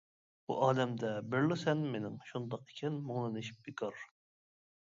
[0.45, 4.05] بۇ ئالەمدە بىرلا سەن مىنىڭ، شۇنداق ئىكەن مۇڭلىنىش بىكار.